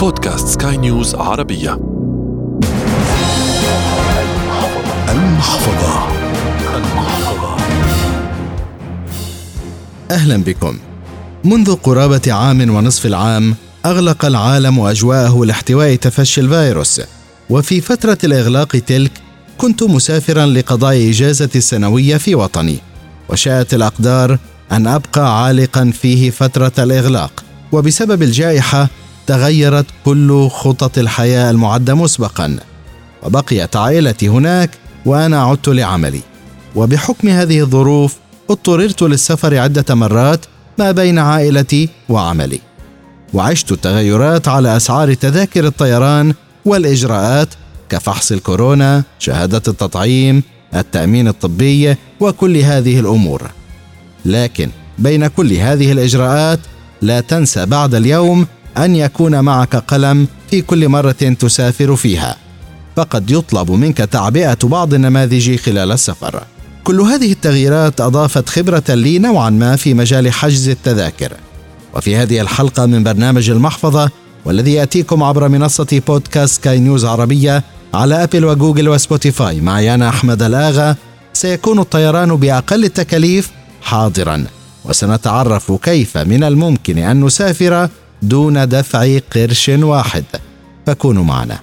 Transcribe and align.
بودكاست 0.00 0.48
سكاي 0.48 0.76
نيوز 0.76 1.14
عربية. 1.14 1.80
المحفظة. 5.08 6.08
المحفظة 6.76 7.56
أهلا 10.10 10.36
بكم. 10.36 10.78
منذ 11.44 11.74
قرابة 11.74 12.32
عام 12.32 12.74
ونصف 12.74 13.06
العام 13.06 13.54
أغلق 13.86 14.24
العالم 14.24 14.80
أجواءه 14.80 15.44
لاحتواء 15.44 15.94
تفشي 15.94 16.40
الفيروس. 16.40 17.00
وفي 17.50 17.80
فترة 17.80 18.18
الإغلاق 18.24 18.68
تلك 18.68 19.12
كنت 19.58 19.82
مسافرا 19.82 20.46
لقضاء 20.46 21.10
إجازتي 21.10 21.58
السنوية 21.58 22.16
في 22.16 22.34
وطني. 22.34 22.78
وشاءت 23.28 23.74
الأقدار 23.74 24.38
أن 24.72 24.86
أبقى 24.86 25.44
عالقا 25.44 25.92
فيه 26.00 26.30
فترة 26.30 26.72
الإغلاق. 26.78 27.44
وبسبب 27.72 28.22
الجائحة 28.22 28.88
تغيرت 29.26 29.86
كل 30.04 30.48
خطط 30.48 30.98
الحياة 30.98 31.50
المعدة 31.50 31.94
مسبقا 31.94 32.58
وبقيت 33.22 33.76
عائلتي 33.76 34.28
هناك 34.28 34.70
وأنا 35.06 35.42
عدت 35.42 35.68
لعملي. 35.68 36.20
وبحكم 36.76 37.28
هذه 37.28 37.60
الظروف 37.60 38.16
اضطررت 38.50 39.02
للسفر 39.02 39.58
عدة 39.58 39.94
مرات 39.94 40.46
ما 40.78 40.90
بين 40.90 41.18
عائلتي 41.18 41.88
وعملي. 42.08 42.60
وعشت 43.34 43.72
التغيرات 43.72 44.48
على 44.48 44.76
أسعار 44.76 45.14
تذاكر 45.14 45.66
الطيران 45.66 46.34
والإجراءات 46.64 47.48
كفحص 47.88 48.32
الكورونا 48.32 49.02
شهادة 49.18 49.62
التطعيم 49.68 50.42
التأمين 50.74 51.28
الطبي 51.28 51.96
وكل 52.20 52.56
هذه 52.56 53.00
الأمور. 53.00 53.50
لكن 54.24 54.70
بين 54.98 55.26
كل 55.26 55.52
هذه 55.52 55.92
الإجراءات 55.92 56.60
لا 57.02 57.20
تنسى 57.20 57.66
بعد 57.66 57.94
اليوم 57.94 58.46
أن 58.78 58.96
يكون 58.96 59.40
معك 59.40 59.76
قلم 59.76 60.26
في 60.50 60.62
كل 60.62 60.88
مرة 60.88 61.12
تسافر 61.12 61.96
فيها. 61.96 62.36
فقد 62.96 63.30
يطلب 63.30 63.70
منك 63.70 63.96
تعبئة 63.96 64.58
بعض 64.62 64.94
النماذج 64.94 65.56
خلال 65.56 65.92
السفر. 65.92 66.42
كل 66.84 67.00
هذه 67.00 67.32
التغييرات 67.32 68.00
أضافت 68.00 68.48
خبرة 68.48 68.84
لي 68.88 69.18
نوعا 69.18 69.50
ما 69.50 69.76
في 69.76 69.94
مجال 69.94 70.32
حجز 70.32 70.68
التذاكر. 70.68 71.32
وفي 71.94 72.16
هذه 72.16 72.40
الحلقة 72.40 72.86
من 72.86 73.04
برنامج 73.04 73.50
المحفظة 73.50 74.10
والذي 74.44 74.72
يأتيكم 74.72 75.22
عبر 75.22 75.48
منصة 75.48 76.02
بودكاست 76.06 76.64
سكاي 76.64 76.78
نيوز 76.78 77.04
عربية 77.04 77.64
على 77.94 78.22
أبل 78.22 78.44
وجوجل 78.44 78.88
وسبوتيفاي. 78.88 79.60
معي 79.60 79.94
أنا 79.94 80.08
أحمد 80.08 80.42
الآغا. 80.42 80.96
سيكون 81.32 81.78
الطيران 81.78 82.36
بأقل 82.36 82.84
التكاليف 82.84 83.50
حاضرا. 83.82 84.44
وسنتعرف 84.84 85.72
كيف 85.72 86.18
من 86.18 86.44
الممكن 86.44 86.98
أن 86.98 87.24
نسافر 87.24 87.88
دون 88.22 88.68
دفع 88.68 89.18
قرش 89.18 89.68
واحد. 89.68 90.24
فكونوا 90.86 91.24
معنا. 91.24 91.58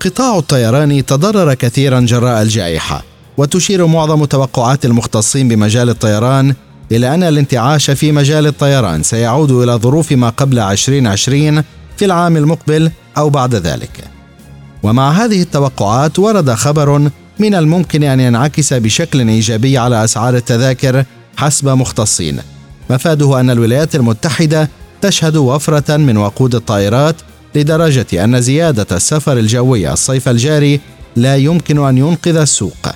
قطاع 0.00 0.38
الطيران 0.38 1.06
تضرر 1.06 1.54
كثيرا 1.54 2.00
جراء 2.00 2.42
الجائحة 2.42 3.02
وتشير 3.36 3.86
معظم 3.86 4.24
توقعات 4.24 4.84
المختصين 4.84 5.48
بمجال 5.48 5.90
الطيران 5.90 6.54
إلى 6.92 7.14
أن 7.14 7.22
الانتعاش 7.22 7.90
في 7.90 8.12
مجال 8.12 8.46
الطيران 8.46 9.02
سيعود 9.02 9.50
إلى 9.50 9.72
ظروف 9.72 10.12
ما 10.12 10.28
قبل 10.28 10.58
2020 10.58 11.62
في 11.96 12.04
العام 12.04 12.36
المقبل 12.36 12.90
أو 13.18 13.30
بعد 13.30 13.54
ذلك. 13.54 14.04
ومع 14.82 15.10
هذه 15.12 15.42
التوقعات 15.42 16.18
ورد 16.18 16.54
خبر 16.54 17.10
من 17.38 17.54
الممكن 17.54 18.02
أن 18.02 18.20
ينعكس 18.20 18.72
بشكل 18.74 19.28
إيجابي 19.28 19.78
على 19.78 20.04
أسعار 20.04 20.36
التذاكر 20.36 21.04
حسب 21.36 21.68
مختصين. 21.68 22.38
مفاده 22.90 23.40
أن 23.40 23.50
الولايات 23.50 23.94
المتحدة 23.94 24.68
تشهد 25.04 25.36
وفرة 25.36 25.96
من 25.96 26.16
وقود 26.16 26.54
الطائرات 26.54 27.16
لدرجة 27.54 28.24
أن 28.24 28.40
زيادة 28.40 28.96
السفر 28.96 29.38
الجوي 29.38 29.92
الصيف 29.92 30.28
الجاري 30.28 30.80
لا 31.16 31.36
يمكن 31.36 31.86
أن 31.86 31.98
ينقذ 31.98 32.36
السوق. 32.36 32.86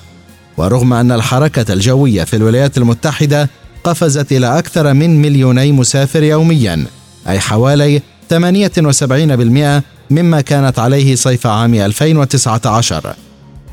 ورغم 0.57 0.93
أن 0.93 1.11
الحركة 1.11 1.73
الجوية 1.73 2.23
في 2.23 2.35
الولايات 2.35 2.77
المتحدة 2.77 3.49
قفزت 3.83 4.31
إلى 4.31 4.59
أكثر 4.59 4.93
من 4.93 5.21
مليوني 5.21 5.71
مسافر 5.71 6.23
يوميا 6.23 6.85
أي 7.27 7.39
حوالي 7.39 8.01
78% 8.33 8.33
مما 10.09 10.41
كانت 10.41 10.79
عليه 10.79 11.15
صيف 11.15 11.47
عام 11.47 11.73
2019 11.73 13.13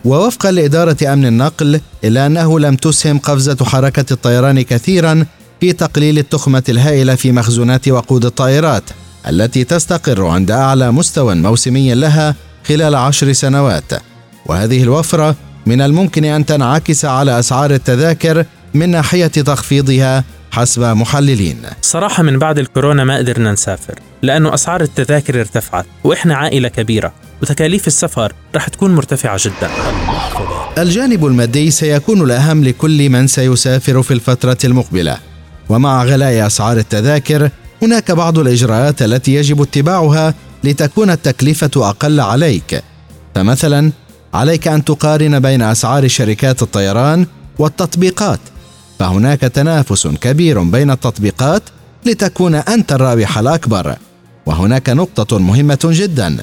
ووفقا 0.05 0.51
لإدارة 0.51 1.13
أمن 1.13 1.27
النقل 1.27 1.81
إلا 2.05 2.27
أنه 2.27 2.61
لم 2.61 2.77
تسهم 2.77 3.19
قفزة 3.19 3.65
حركة 3.65 4.13
الطيران 4.13 4.63
كثيرا 4.63 5.27
في 5.61 5.73
تقليل 5.73 6.19
التخمة 6.19 6.63
الهائلة 6.69 7.15
في 7.15 7.33
مخزونات 7.33 7.89
وقود 7.89 8.25
الطائرات 8.25 8.83
التي 9.29 9.65
تستقر 9.65 10.27
عند 10.27 10.51
أعلى 10.51 10.93
مستوى 10.93 11.35
موسمي 11.35 11.95
لها 11.95 12.35
خلال 12.69 12.95
عشر 12.95 13.33
سنوات. 13.33 13.93
وهذه 14.47 14.83
الوفرة 14.83 15.37
من 15.67 15.81
الممكن 15.81 16.25
أن 16.25 16.47
تنعكس 16.47 17.05
على 17.05 17.39
أسعار 17.39 17.71
التذاكر 17.71 18.45
من 18.75 18.89
ناحية 18.89 19.27
تخفيضها 19.27 20.25
حسب 20.51 20.83
محللين. 20.83 21.63
صراحة 21.83 22.23
من 22.23 22.39
بعد 22.39 22.59
الكورونا 22.59 23.05
ما 23.05 23.17
قدرنا 23.17 23.53
نسافر 23.53 23.95
لأنه 24.23 24.55
أسعار 24.55 24.81
التذاكر 24.81 25.41
ارتفعت 25.41 25.87
وإحنا 26.05 26.37
عائلة 26.37 26.69
كبيرة 26.69 27.13
وتكاليف 27.43 27.87
السفر 27.87 28.33
رح 28.57 28.69
تكون 28.69 28.95
مرتفعة 28.95 29.39
جدا. 29.41 29.71
الجانب 30.79 31.27
المادي 31.27 31.71
سيكون 31.71 32.23
الأهم 32.23 32.65
لكل 32.65 33.11
من 33.11 33.27
سيسافر 33.27 34.03
في 34.03 34.11
الفترة 34.11 34.59
المقبلة. 34.65 35.19
ومع 35.69 36.05
غلاء 36.05 36.47
أسعار 36.47 36.77
التذاكر 36.77 37.51
هناك 37.83 38.11
بعض 38.11 38.39
الإجراءات 38.39 39.03
التي 39.03 39.35
يجب 39.35 39.63
اتباعها 39.63 40.35
لتكون 40.65 41.11
التكلفة 41.11 41.71
أقل 41.77 42.21
عليك. 42.21 42.83
فمثلا 43.35 43.93
عليك 44.35 44.69
أن 44.69 44.85
تقارن 44.85 45.41
بين 45.41 45.63
أسعار 45.63 46.09
شركات 46.09 46.63
الطيران 46.63 47.27
والتطبيقات. 47.59 48.41
فهناك 48.99 49.41
تنافس 49.41 50.07
كبير 50.07 50.63
بين 50.63 50.91
التطبيقات 50.91 51.63
لتكون 52.07 52.55
أنت 52.55 52.93
الرابح 52.93 53.39
الأكبر. 53.39 53.97
وهناك 54.47 54.89
نقطة 54.89 55.39
مهمة 55.39 55.79
جدا. 55.85 56.37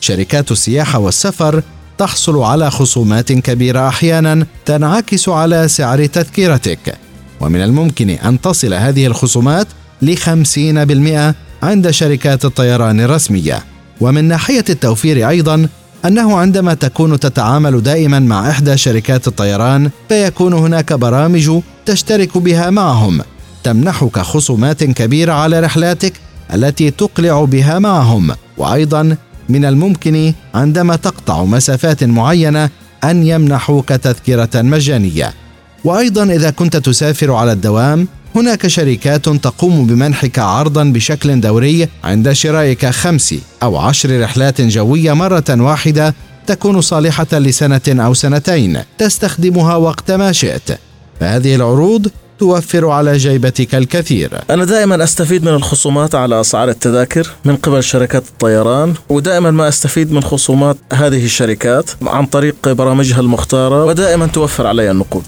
شركات 0.00 0.52
السياحة 0.52 0.98
والسفر 0.98 1.62
تحصل 1.98 2.38
على 2.38 2.70
خصومات 2.70 3.32
كبيرة 3.32 3.88
أحيانا 3.88 4.46
تنعكس 4.64 5.28
على 5.28 5.68
سعر 5.68 6.06
تذكرتك 6.06 7.05
ومن 7.40 7.62
الممكن 7.62 8.10
أن 8.10 8.40
تصل 8.40 8.74
هذه 8.74 9.06
الخصومات 9.06 9.66
لخمسين 10.02 10.84
بالمئة 10.84 11.34
عند 11.62 11.90
شركات 11.90 12.44
الطيران 12.44 13.00
الرسمية. 13.00 13.64
ومن 14.00 14.24
ناحية 14.24 14.64
التوفير 14.70 15.28
أيضا 15.28 15.68
أنه 16.04 16.38
عندما 16.38 16.74
تكون 16.74 17.20
تتعامل 17.20 17.82
دائما 17.82 18.18
مع 18.18 18.50
إحدى 18.50 18.76
شركات 18.76 19.28
الطيران 19.28 19.90
فيكون 20.08 20.52
هناك 20.52 20.92
برامج 20.92 21.60
تشترك 21.86 22.38
بها 22.38 22.70
معهم. 22.70 23.20
تمنحك 23.64 24.18
خصومات 24.18 24.84
كبيرة 24.84 25.32
على 25.32 25.60
رحلاتك 25.60 26.12
التي 26.54 26.90
تقلع 26.90 27.44
بها 27.44 27.78
معهم. 27.78 28.30
وأيضا 28.58 29.16
من 29.48 29.64
الممكن 29.64 30.32
عندما 30.54 30.96
تقطع 30.96 31.44
مسافات 31.44 32.04
معينة 32.04 32.70
أن 33.04 33.26
يمنحوك 33.26 33.88
تذكرة 33.88 34.62
مجانية. 34.62 35.45
وأيضا 35.86 36.24
إذا 36.24 36.50
كنت 36.50 36.76
تسافر 36.76 37.32
على 37.32 37.52
الدوام 37.52 38.08
هناك 38.34 38.66
شركات 38.66 39.28
تقوم 39.28 39.86
بمنحك 39.86 40.38
عرضا 40.38 40.84
بشكل 40.84 41.40
دوري 41.40 41.88
عند 42.04 42.32
شرائك 42.32 42.86
خمس 42.86 43.34
أو 43.62 43.76
عشر 43.76 44.20
رحلات 44.20 44.60
جوية 44.60 45.12
مرة 45.12 45.44
واحدة 45.50 46.14
تكون 46.46 46.80
صالحة 46.80 47.26
لسنة 47.32 47.80
أو 47.88 48.14
سنتين 48.14 48.78
تستخدمها 48.98 49.76
وقت 49.76 50.10
ما 50.10 50.32
شئت. 50.32 50.78
فهذه 51.20 51.54
العروض 51.54 52.10
توفر 52.38 52.88
على 52.88 53.16
جيبتك 53.16 53.74
الكثير. 53.74 54.30
أنا 54.50 54.64
دائما 54.64 55.04
أستفيد 55.04 55.44
من 55.44 55.54
الخصومات 55.54 56.14
على 56.14 56.40
أسعار 56.40 56.68
التذاكر 56.68 57.30
من 57.44 57.56
قبل 57.56 57.84
شركات 57.84 58.22
الطيران 58.28 58.94
ودائما 59.08 59.50
ما 59.50 59.68
أستفيد 59.68 60.12
من 60.12 60.22
خصومات 60.22 60.76
هذه 60.92 61.24
الشركات 61.24 61.90
عن 62.02 62.26
طريق 62.26 62.72
برامجها 62.72 63.20
المختارة 63.20 63.84
ودائما 63.84 64.26
توفر 64.26 64.66
علي 64.66 64.90
النقود. 64.90 65.24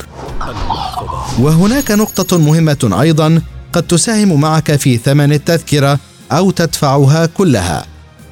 وهناك 1.38 1.90
نقطة 1.90 2.38
مهمة 2.38 2.98
أيضا 3.00 3.42
قد 3.72 3.82
تساهم 3.82 4.40
معك 4.40 4.76
في 4.76 4.96
ثمن 4.96 5.32
التذكرة 5.32 5.98
أو 6.32 6.50
تدفعها 6.50 7.26
كلها 7.26 7.86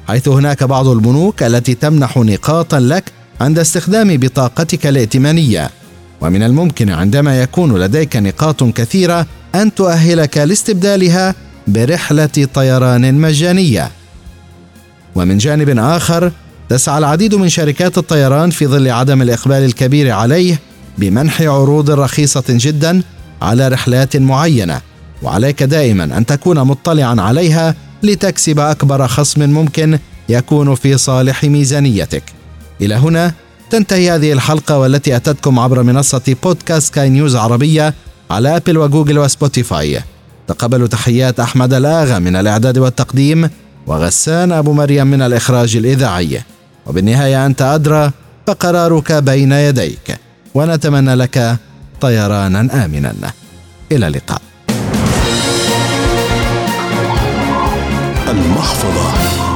حيث 0.07 0.27
هناك 0.27 0.63
بعض 0.63 0.87
البنوك 0.87 1.43
التي 1.43 1.73
تمنح 1.73 2.17
نقاطا 2.17 2.79
لك 2.79 3.11
عند 3.41 3.59
استخدام 3.59 4.17
بطاقتك 4.17 4.87
الائتمانية. 4.87 5.69
ومن 6.21 6.43
الممكن 6.43 6.89
عندما 6.89 7.41
يكون 7.41 7.77
لديك 7.77 8.15
نقاط 8.15 8.63
كثيرة 8.63 9.25
أن 9.55 9.75
تؤهلك 9.75 10.37
لاستبدالها 10.37 11.35
برحلة 11.67 12.47
طيران 12.53 13.13
مجانية. 13.13 13.91
ومن 15.15 15.37
جانب 15.37 15.79
آخر 15.79 16.31
تسعى 16.69 16.97
العديد 16.97 17.35
من 17.35 17.49
شركات 17.49 17.97
الطيران 17.97 18.49
في 18.49 18.67
ظل 18.67 18.89
عدم 18.89 19.21
الإقبال 19.21 19.65
الكبير 19.65 20.11
عليه 20.11 20.59
بمنح 20.97 21.41
عروض 21.41 21.91
رخيصة 21.91 22.43
جدا 22.49 23.01
على 23.41 23.67
رحلات 23.67 24.17
معينة 24.17 24.81
وعليك 25.23 25.63
دائما 25.63 26.03
أن 26.03 26.25
تكون 26.25 26.59
مطلعا 26.59 27.21
عليها 27.21 27.75
لتكسب 28.03 28.59
أكبر 28.59 29.07
خصم 29.07 29.49
ممكن 29.49 29.99
يكون 30.29 30.75
في 30.75 30.97
صالح 30.97 31.43
ميزانيتك. 31.43 32.23
إلى 32.81 32.95
هنا 32.95 33.33
تنتهي 33.69 34.11
هذه 34.11 34.33
الحلقة 34.33 34.77
والتي 34.77 35.15
أتتكم 35.15 35.59
عبر 35.59 35.83
منصة 35.83 36.35
بودكاست 36.43 36.93
سكاي 36.93 37.09
نيوز 37.09 37.35
عربية 37.35 37.93
على 38.31 38.55
أبل 38.55 38.77
وجوجل 38.77 39.19
وسبوتيفاي. 39.19 40.01
تقبلوا 40.47 40.87
تحيات 40.87 41.39
أحمد 41.39 41.73
الآغا 41.73 42.19
من 42.19 42.35
الإعداد 42.35 42.77
والتقديم 42.77 43.49
وغسان 43.87 44.51
أبو 44.51 44.73
مريم 44.73 45.07
من 45.07 45.21
الإخراج 45.21 45.75
الإذاعي. 45.75 46.41
وبالنهاية 46.85 47.45
أنت 47.45 47.61
أدرى 47.61 48.11
فقرارك 48.47 49.11
بين 49.11 49.51
يديك. 49.51 50.26
ونتمنى 50.57 51.15
لك 51.15 51.57
طيرانا 52.01 52.85
آمنا. 52.85 53.31
إلى 53.91 54.07
اللقاء. 54.07 54.41
المحفظة. 58.27 59.46